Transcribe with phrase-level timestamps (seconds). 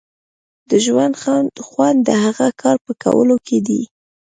[0.69, 1.13] د ژوند
[1.67, 3.81] خوند د هغه کار په کولو کې دی.